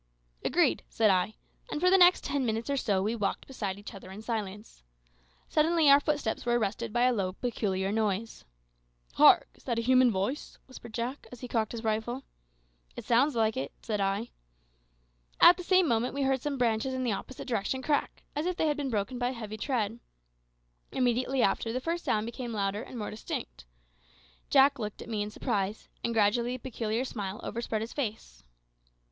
"Agreed," 0.43 0.81
said 0.89 1.11
I; 1.11 1.35
and 1.71 1.79
for 1.79 1.91
the 1.91 1.97
next 1.99 2.23
ten 2.23 2.43
minutes 2.43 2.71
or 2.71 2.75
so 2.75 3.03
we 3.03 3.15
walked 3.15 3.45
beside 3.45 3.77
each 3.77 3.93
other 3.93 4.09
in 4.09 4.23
silence. 4.23 4.81
Suddenly 5.47 5.91
our 5.91 5.99
footsteps 5.99 6.43
were 6.43 6.57
arrested 6.57 6.91
by 6.91 7.03
a 7.03 7.13
low 7.13 7.33
peculiar 7.33 7.91
noise. 7.91 8.43
"Hark! 9.13 9.47
is 9.53 9.63
that 9.65 9.77
a 9.77 9.81
human 9.83 10.11
voice?" 10.11 10.57
whispered 10.65 10.91
Jack, 10.95 11.27
as 11.31 11.41
he 11.41 11.47
cocked 11.47 11.71
his 11.73 11.83
rifle. 11.83 12.23
"It 12.95 13.05
sounds 13.05 13.35
like 13.35 13.55
it," 13.55 13.73
said 13.83 14.01
I. 14.01 14.31
At 15.39 15.57
the 15.57 15.63
same 15.63 15.87
moment 15.87 16.15
we 16.15 16.23
heard 16.23 16.41
some 16.41 16.57
branches 16.57 16.95
in 16.95 17.05
an 17.05 17.13
opposite 17.13 17.47
direction 17.47 17.83
crack, 17.83 18.23
as 18.35 18.47
if 18.47 18.55
they 18.55 18.65
had 18.65 18.77
been 18.77 18.89
broken 18.89 19.19
by 19.19 19.29
a 19.29 19.33
heavy 19.33 19.55
tread. 19.55 19.99
Immediately 20.91 21.43
after, 21.43 21.71
the 21.71 21.79
first 21.79 22.03
sound 22.03 22.25
became 22.25 22.53
louder 22.53 22.81
and 22.81 22.97
more 22.97 23.11
distinct. 23.11 23.65
Jack 24.49 24.79
looked 24.79 25.03
at 25.03 25.09
me 25.09 25.21
in 25.21 25.29
surprise, 25.29 25.89
and 26.03 26.11
gradually 26.11 26.55
a 26.55 26.59
peculiar 26.59 27.05
smile 27.05 27.39
overspread 27.43 27.81
his 27.81 27.93
face. 27.93 28.41